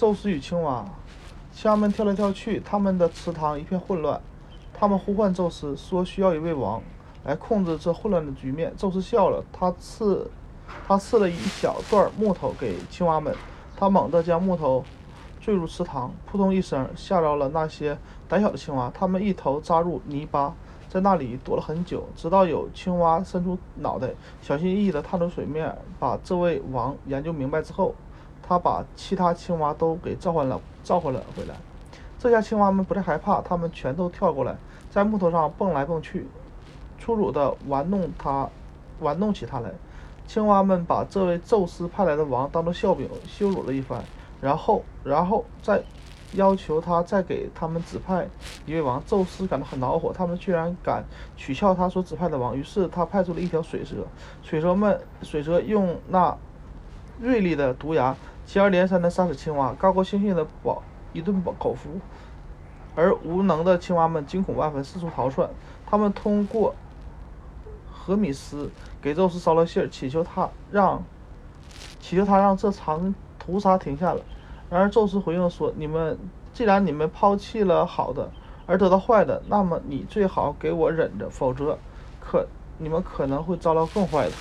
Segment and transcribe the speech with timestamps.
[0.00, 0.82] 宙斯与青蛙，
[1.52, 4.18] 青蛙们跳来跳去，他们的池塘一片混乱。
[4.72, 6.82] 他们呼唤宙斯，说需要一位王
[7.22, 8.72] 来控制这混乱的局面。
[8.78, 10.30] 宙斯笑了，他赐
[10.88, 13.36] 他赐了一小段木头给青蛙们，
[13.76, 14.82] 他猛地将木头
[15.38, 18.90] 坠入池塘，扑通一声，吓着了那些胆小的青蛙。
[18.94, 20.54] 他们一头扎入泥巴。
[20.88, 24.08] 在那里躲了很久，直到有青蛙伸出脑袋，
[24.40, 27.94] 小心翼翼地探出水面，把这位王研究明白之后，
[28.50, 31.54] 他把其他青蛙都给召唤了，召唤了回来。
[32.18, 34.56] 这下青蛙们不再害怕，他们全都跳过来，
[34.90, 36.26] 在木头上蹦来蹦去，
[36.98, 38.50] 粗鲁地玩弄他，
[38.98, 39.70] 玩弄起他来。
[40.26, 44.02] 青蛙们把这位宙斯派来的王当作笑柄羞辱了一番，
[44.40, 45.80] 然后，然后再。
[46.34, 48.24] 要求他再给他们指派
[48.64, 51.02] 一位王，宙斯感到很恼火，他们居然敢
[51.36, 52.56] 取笑他所指派的王。
[52.56, 53.96] 于是他派出了一条水蛇，
[54.40, 56.36] 水蛇们，水蛇用那
[57.20, 58.16] 锐利的毒牙
[58.46, 61.90] 接二连三地杀死青蛙，高高兴兴地饱一顿饱口福。
[62.96, 65.48] 而无能的青蛙们惊恐万分，四处逃窜。
[65.86, 66.74] 他们通过
[67.90, 71.02] 荷米斯给宙斯捎了信儿，祈求他让
[72.00, 74.20] 祈求他让这场屠杀停下了。
[74.68, 76.18] 然而，宙斯回应说：“你们
[76.52, 78.30] 既然你们抛弃了好的
[78.66, 81.78] 而得到坏的，那么你最好给我忍着，否则
[82.20, 82.46] 可
[82.78, 84.32] 你们可能会遭到更坏的。”